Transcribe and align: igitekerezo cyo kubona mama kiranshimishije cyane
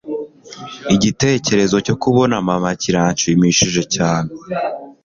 igitekerezo 0.95 1.75
cyo 1.85 1.95
kubona 2.01 2.35
mama 2.47 2.69
kiranshimishije 2.81 3.81
cyane 3.95 4.29